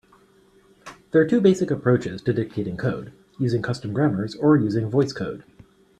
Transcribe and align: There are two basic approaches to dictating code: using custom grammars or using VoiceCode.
There 1.11 1.21
are 1.21 1.27
two 1.27 1.39
basic 1.41 1.69
approaches 1.69 2.23
to 2.23 2.33
dictating 2.33 2.75
code: 2.75 3.13
using 3.37 3.61
custom 3.61 3.93
grammars 3.93 4.33
or 4.35 4.57
using 4.57 4.89
VoiceCode. 4.89 5.43